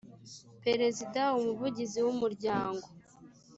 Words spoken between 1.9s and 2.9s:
w umuryango